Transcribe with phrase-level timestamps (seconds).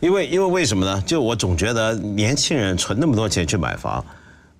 [0.00, 1.02] 因为因为为什么呢？
[1.06, 4.04] 就我总觉得年轻人存那么多钱去买房，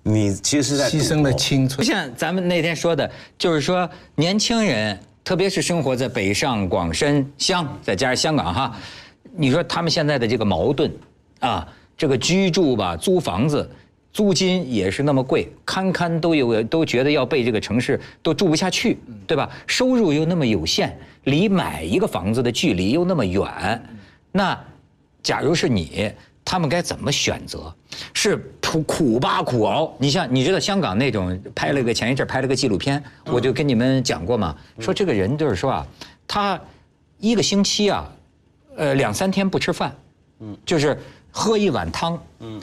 [0.03, 1.85] 你其实是在牺牲了青就春。
[1.85, 8.77] 像咱们那天说的，就是说年轻人，特别是生活在北上广深乡，再加上香港哈，
[9.35, 10.91] 你说他们现在的这个矛盾
[11.39, 11.67] 啊，
[11.97, 13.69] 这个居住吧，租房子。
[14.13, 19.49] 租金也是那么贵，堪堪都有都觉得要被这个城市都住不下去，对吧？
[19.65, 23.81] 收入又那么有限，离买一个房子的距离又那么远，
[24.33, 24.59] 那
[25.23, 26.11] 假如是你，
[26.43, 27.73] 他们该怎么选择？
[28.13, 29.93] 是苦苦巴苦熬？
[29.97, 35.87] 你像你知道香港那种拍了个前一阵拍了个纪录片，我就跟你们讲过嘛，说这个人就是说啊，
[36.27, 36.59] 他
[37.19, 38.09] 一个星期啊，
[38.77, 39.95] 呃两三天不吃饭，
[40.39, 40.97] 嗯，就是
[41.31, 42.61] 喝一碗汤，嗯。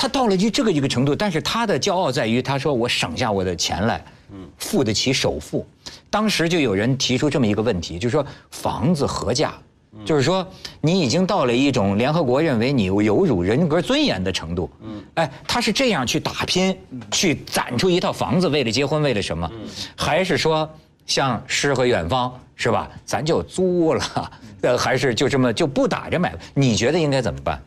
[0.00, 5.66] 他到了就这个一个程度，但是他的骄傲在于，他说我省下我的钱来，嗯付得起首付。
[6.08, 9.58] 当时就有人提出这么一个问题，就是说房子何价？
[10.04, 10.46] 就是说
[10.80, 14.70] 你已经到了一种联合国认为你有有辱人格尊严的程度。
[14.82, 16.76] 嗯哎，他是这样去打拼，
[17.10, 19.50] 去攒出一套房子，为了结婚，为了什么？
[19.96, 20.68] 还是说
[21.06, 22.88] 像诗和远方是吧？
[23.04, 26.34] 咱就租了，呃，还是就这么就不打着买？
[26.54, 27.60] 你觉得应该怎么办？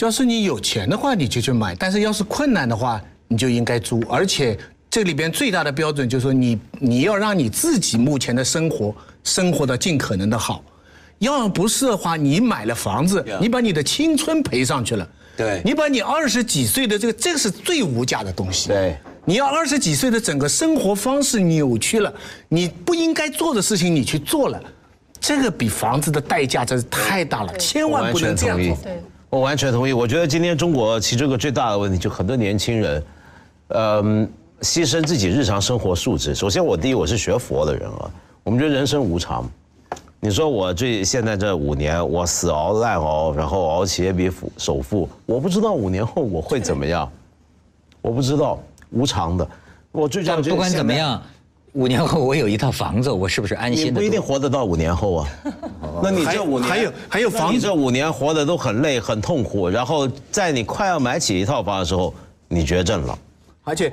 [0.00, 4.02] 要是你有钱的话，你就去买；但是要是困难的话，你就应该租。
[4.08, 4.58] 而且
[4.90, 10.62] 这里边最大的标准就是说，你你要让你自己目前的生活生活的尽可能的好。
[11.18, 15.08] 要不是的话，你买了房子，你把你的青春赔上去了。
[15.36, 18.68] 对你把你二十几岁的这个，这个是最无价的东西。
[18.68, 22.12] 对，你要二十几岁的整个生活方式扭曲了，
[22.48, 24.58] 你不应该做的事情你去做了，
[25.20, 28.76] 这个比房子的代价真是太大了，千万不能这样做。
[28.82, 29.02] 对。
[29.28, 29.92] 我完全同意。
[29.92, 33.04] 我觉得今天中国其中一个最大的问题，就很多年轻人，
[33.68, 34.30] 嗯，
[34.62, 36.34] 牺牲自己日常生活素质。
[36.34, 38.10] 首先，我第一，我是学佛的人啊，
[38.42, 39.50] 我们觉得人生无常。
[40.20, 47.10] 你说我这现在这五年，我死熬烂熬，然后熬起一笔首付，我不知道五年后我会怎么样，
[48.00, 48.58] 我不知道，
[48.90, 49.48] 无常的。
[49.92, 51.22] 我最但不管怎么样。
[51.72, 53.88] 五年后我有一套房子，我是不是安心？
[53.88, 55.28] 你不一定活得到五年后啊。
[56.02, 62.14] 那你这五年还有还有房，你这五年活得都很累很痛苦，然后在你快要买起一套房的时候，
[62.48, 63.18] 你绝症了。
[63.66, 63.92] 而且，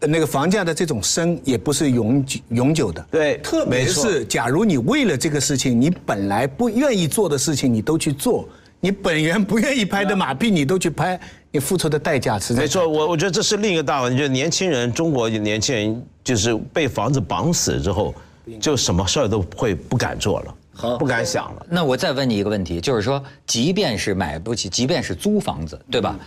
[0.00, 3.06] 那个房价的这种升也不是永久永久的。
[3.10, 8.48] 对，特别是假如你为了这个事情，你本来不愿意做的事情，你都去做；
[8.80, 11.20] 你本源不愿意拍的马屁，你都去拍。
[11.52, 18.14] 你付出的代价是没错，我我觉得这是另一个大问题，就是年轻人，中国年轻人就是被房子绑死之后，
[18.58, 21.66] 就什么事儿都会不敢做了，好，不敢想了。
[21.68, 26.18] 那我再问你一个问题，就是说，即便是买不起，即便是租房子，对吧？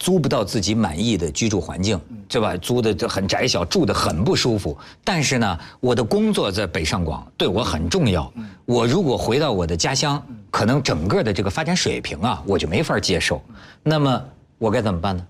[0.00, 2.56] 租不到自己满意的居住环境，对吧？
[2.56, 4.76] 租的就很窄小，住的很不舒服。
[5.04, 8.28] 但是呢，我的工作在北上广，对我很重要。
[8.66, 13.40] 我如果回到我的家乡，可能整个的这个发展水平啊，我就没法接受。
[13.84, 14.20] 那么。
[14.60, 15.26] 我该怎么办呢？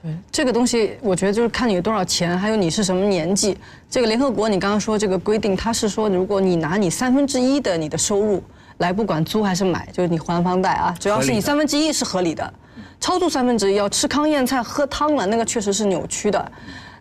[0.00, 3.58] 对这个东西，我觉得就是看你有多少钱，还有你是什么年纪。
[3.90, 8.40] 这个联合国，你刚刚说这个规定，它是说，如果你拿你三分之一的你的收入
[8.76, 12.54] 来，不管租还是买，就是你还房贷啊，只要是你三分之一是合理的，
[13.00, 16.52] 超出三分之一要吃糠咽菜喝汤了，那个确实是扭曲的。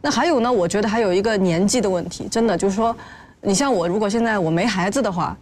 [0.02, 2.96] 那还有呢，我觉得还有一个年纪的问题，真的就是说，
[3.42, 5.36] 你像我，如果现在我没孩子的话。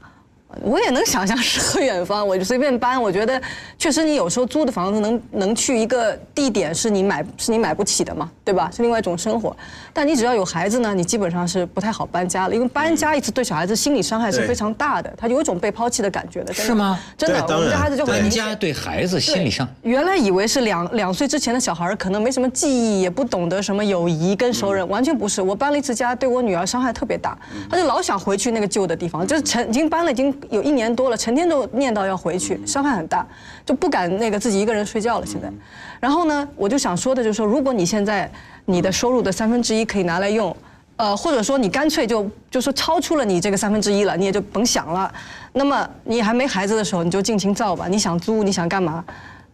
[0.62, 3.02] 我也能想象诗和远方，我就随便搬。
[3.02, 3.42] 我觉得
[3.78, 8.70] 确实，你有时候租的房子能能去一个地点是你买是你买不起的嘛，对吧？
[8.74, 9.56] 是另外一种生活。
[9.94, 16.54] 但你只要有孩子呢，你基本上是不太好搬家了，因为搬家一次对小孩子心理伤害是非常大的，他有一种被抛弃的感觉的。
[16.54, 17.00] 是吗？
[17.18, 19.68] 真的，我们家孩子就很搬家对孩子心理上。
[19.84, 25.42] 原来以为是两两岁之前的小孩可能没什么记忆，也不懂得什么友谊跟熟人，完全不是。
[25.42, 27.38] 我搬了一次家，对我女儿伤害特别大，
[27.70, 30.34] 她就老想回去那个旧的地方，就是成已经搬了已经。
[30.52, 33.26] 有一年多了，成天都念叨要回去，伤害很大，
[33.66, 35.26] 就不敢那个自己一个人睡觉了。
[35.26, 35.52] 现在，
[36.00, 38.32] 然后呢，我就想说的就是说，如果你现在
[38.66, 40.56] 你的收入的三分之一可以拿来用，
[40.98, 45.14] 呃，或者说你干脆就就说超出了你这个三分之一了，你也就甭想了。
[45.54, 47.88] 那么你还没孩子的时候，你就尽情造吧。
[47.88, 49.04] 你想租，你想干嘛，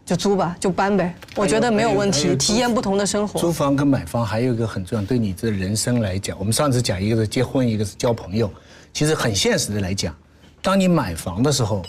[0.05, 1.13] 就租吧，就搬呗。
[1.35, 3.39] 我觉得没有问题，体验不同的生活。
[3.39, 8.51] 租房跟买房还有一个很重要，对你的人生来讲，我们上次讲一个是结婚，一个是交朋友，
[8.93, 10.15] 其实很现实的来讲。
[10.61, 11.83] 当你买房的时候，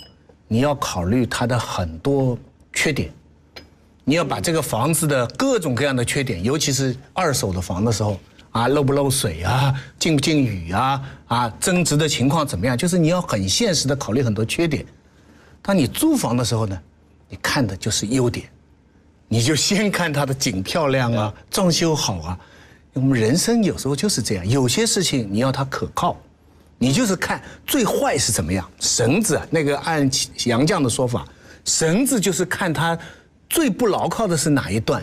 [0.48, 2.38] 你要考虑它的很多
[2.72, 3.12] 缺点，
[4.02, 8.18] 你要把这个房子的各种各样的缺点，尤其是二手的房的时候，
[8.50, 12.76] 啊，漏不漏水啊，进不进雨啊，啊，增值的情况怎么样？
[12.76, 14.84] 就是你要很现实的考虑很多缺点。
[15.60, 16.80] 当你租房的时候呢，
[17.28, 18.46] 你看的就是优点，
[19.28, 22.38] 你就先看它的景漂亮啊，装修好啊。
[22.94, 26.16] 我们人生有时候就是这样，有些事情你要它可靠。
[26.82, 30.10] 你就是看最坏是怎么样，绳子那个按
[30.46, 31.24] 杨绛的说法，
[31.64, 32.98] 绳子就是看它
[33.48, 35.00] 最不牢靠的是哪一段，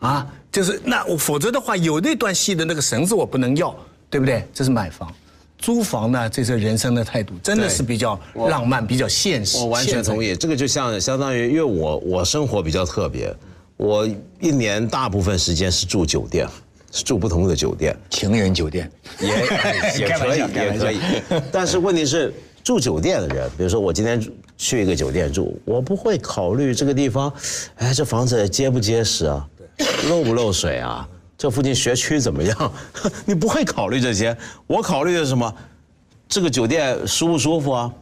[0.00, 3.74] 啊，就是那我否则的话，有那段细的那个绳子我不能要，
[4.10, 4.46] 对不对？
[4.52, 5.10] 这是买房。
[5.56, 9.56] 租房呢，这是人生的态度，真的是比较浪漫，比较现实。
[9.56, 13.34] 我完全同意，这个就像相当于，因为我我生活比较特别，
[13.78, 14.06] 我
[14.40, 16.52] 一年大部分时间是住酒店，是
[17.02, 19.28] 住不同的酒店，情人酒店也
[19.98, 20.98] 也 可以也可以，
[21.50, 22.32] 但是问题是
[22.62, 24.22] 住酒店的人，比如说我今天
[24.56, 27.32] 去一个酒店住，我不会考虑这个地方，
[27.76, 29.46] 哎，这房子结不结实啊，
[30.08, 31.08] 漏不漏水啊？
[31.36, 32.72] 这附近学区怎么样？
[33.26, 34.36] 你不会考虑这些，
[34.66, 35.52] 我考虑的是什么？
[36.28, 37.92] 这个酒店舒不舒服啊？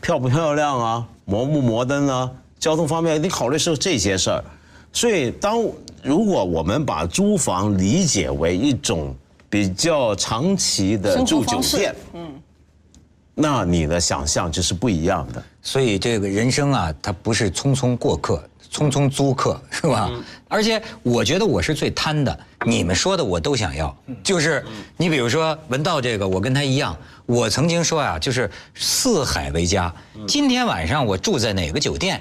[0.00, 1.08] 漂不漂亮啊？
[1.24, 2.30] 摩不摩登啊？
[2.60, 4.44] 交通方面，你考虑是这些事儿。
[4.92, 5.58] 所以，当
[6.02, 9.14] 如果我们把租房理解为一种
[9.48, 12.32] 比较长期的住酒店，嗯，
[13.34, 15.42] 那你的想象就是不一样的。
[15.62, 18.42] 所以，这个人生啊，它不是匆匆过客。
[18.70, 20.10] 匆匆租客 是吧？
[20.46, 23.96] 而且我觉得我是最贪的，你们说的我都想要。
[24.22, 24.62] 就是
[24.98, 29.90] 你比如说文道这个，我跟他一样，我曾经说呀，就是四海为家。
[30.26, 32.20] 今天晚上我住在哪个酒店？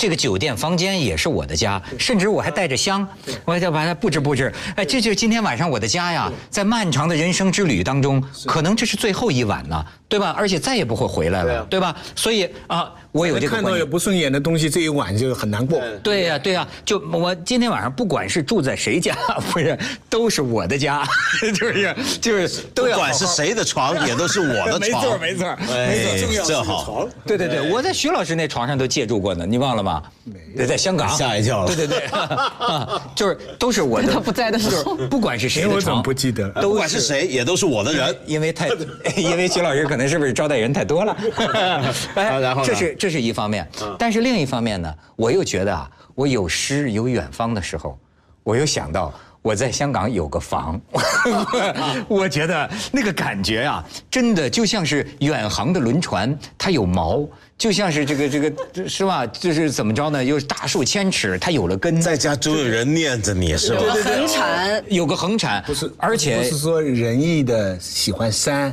[0.00, 3.06] 这个酒店房间也是我的家，甚至我还带着香，
[3.44, 4.50] 我还要把它布置布置。
[4.74, 6.32] 哎，这就是今天晚上我的家呀！
[6.48, 10.34] 在漫长的人生之旅当中，可能这是最后一晚了，对吧？
[10.38, 11.94] 而且再也不会回来了，对吧？
[12.16, 12.90] 所以啊。
[13.12, 15.82] 我有这个看到有不顺眼的东西，这一晚就很难过。
[16.00, 19.12] 对呀，对呀，就我今天晚上不管是住在谁家，
[19.50, 19.76] 不是
[20.08, 21.04] 都是我的家，
[21.52, 22.94] 就是就是都要。
[22.94, 24.78] 不管是谁的床， 也都是我的床。
[24.78, 27.08] 没错，没错，没错，重要这好。
[27.26, 29.89] 对对对，我在徐老师那床上都借住过呢，你忘了吗？
[30.54, 31.08] 没在香港。
[31.08, 31.66] 吓一跳了。
[31.66, 32.08] 对对对，
[33.14, 34.12] 就是都是我的。
[34.12, 36.48] 他不在的时候，不管是谁的床，不记得。
[36.60, 38.16] 不管是谁，也都是我的人。
[38.26, 38.68] 因为太，
[39.16, 41.16] 因为徐老师可能是不是招待人太多了？
[42.14, 42.94] 哎，然后这是。
[42.98, 43.66] 这是一方面，
[43.98, 47.98] 但是另一方面呢，我又觉得啊，我有诗有远方的时候，
[48.42, 50.80] 我又想到我在香港有个房，
[52.08, 57.26] 我觉得那个感觉啊，真的就像是远航的轮船，它有锚，
[57.56, 59.26] 就像是这个这个是吧？
[59.26, 60.22] 就是怎么着呢？
[60.22, 63.80] 又是大树千尺，它有了根，在家总有人念着你是吧？
[64.04, 68.72] 横产有个横产，不是，而且不是说仁义的喜欢山。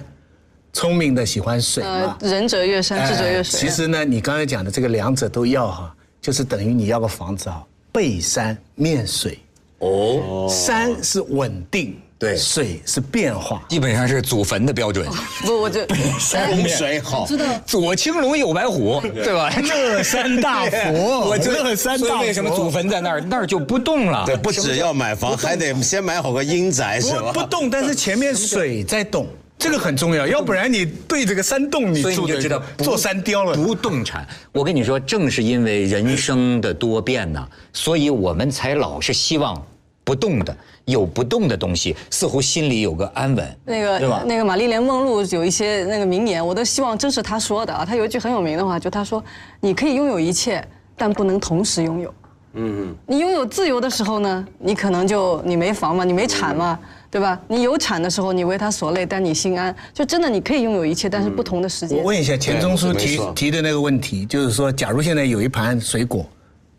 [0.73, 2.15] 聪明的喜欢水嘛？
[2.21, 3.59] 仁者悦山，智者悦水。
[3.59, 9.39] 其实呢，你刚才讲的这个两者都要哈，就是等于你要个房子啊，背山面水。
[9.79, 15.07] 哦，山是稳定，对，水是变化，基本上是祖坟的标准。
[15.41, 17.45] 不，我这风水好，知道。
[17.65, 19.33] 左青龙右白虎，对。
[19.33, 19.49] 吧？
[19.61, 24.23] 乐山大佛， 我乐山大佛，为什么祖坟在那儿，那儿就不动了？
[24.25, 27.31] 对，不只要买房，还得先买好个阴宅，是吧？
[27.31, 29.27] 不动，但是前面水在动。
[29.57, 33.55] 这个很重要，要不然你对这个山洞，你就知道做山雕了。
[33.55, 39.59] 不动产，我跟你说，正是因为人生的多变呢，所以我们才老是希望
[40.03, 40.55] 不动的，
[40.85, 43.57] 有不动的东西，似乎心里有个安稳。
[43.65, 44.23] 那个，对吧？
[44.25, 47.83] 那个玛丽莲梦露有一些那个名言，我都希望真是她说的啊。
[47.83, 49.23] 她有一句很有名的话，就她说
[49.59, 50.63] ：“你可以拥有一切，
[50.95, 52.13] 但不能同时拥有。”
[52.53, 56.79] 嗯，你拥有自由的时候呢，你可能就你没房嘛，你没产嘛。
[57.09, 57.39] 对吧？
[57.47, 59.73] 你有产的时候，你为他所累，但你心安。
[59.93, 61.97] 就真的，你可以拥有一切，但是不同的时间。
[61.99, 66.29] 我问一下钱钟书提提的那个问题，就是说，假如现在有一盘水果，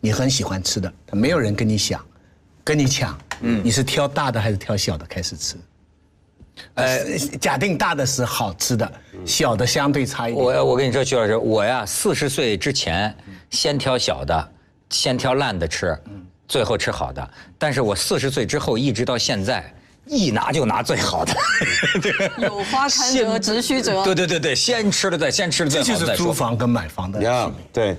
[0.00, 1.98] 你很喜欢吃的，没有人跟你想，
[2.62, 5.56] 跟你抢，嗯，你是挑大的还是挑小的开始吃？
[6.74, 8.92] 呃，假定大的是好吃的，
[9.24, 10.44] 小的相对差一点。
[10.44, 13.12] 我我跟你说，徐老师，我呀，四十岁之前
[13.48, 14.48] 先挑小的，
[14.90, 15.98] 先挑烂的吃，
[16.46, 17.30] 最后吃好的。
[17.58, 19.74] 但是我四十岁之后一直到现在。
[20.10, 21.34] 一拿就拿最好的，
[22.40, 24.02] 有花堪折直须折。
[24.02, 25.94] 对对对对，先吃了再先吃了再说。
[25.94, 27.94] 这就是租房跟买房的区对，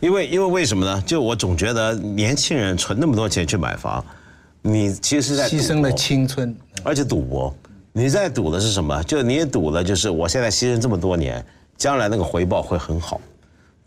[0.00, 1.02] 因为因为为什么呢？
[1.06, 4.02] 就我总觉得年轻人存那么多钱去买房，
[4.62, 7.54] 你其实在牺牲了青春，而且赌博。
[7.92, 9.02] 你在赌的是什么？
[9.02, 11.44] 就你也赌的就是我现在牺牲这么多年，
[11.76, 13.20] 将来那个回报会很好。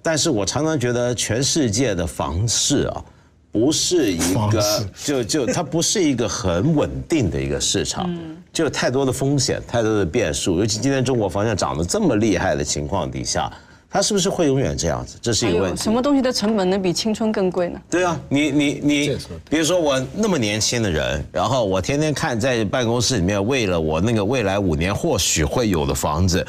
[0.05, 3.03] 但是我常常觉得全世界的房市啊。
[3.51, 4.19] 不是一
[4.51, 8.13] 个，就就它不是一个很稳定的一个市场，
[8.51, 10.59] 就太多的风险，太多的变数。
[10.59, 13.50] 尤其今天中国房价涨得这么厉害的情况底下，
[13.89, 15.17] 它是不是会永远这样子？
[15.21, 15.81] 这是一个问题。
[15.81, 17.79] 什么东西的成本能比青春更贵呢？
[17.89, 19.17] 对啊，你你你，
[19.50, 26.45] 比如说我那么年轻的人，然后我天天看在办公室里面，为了我那个未来五年或许会有的房子，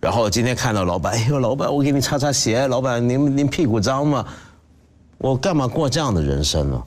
[0.00, 4.24] 然后今天看到老板，哎呦，老板，我给你擦擦鞋，老板您您屁股脏吗？
[5.18, 6.82] 我干嘛过这样的人生呢？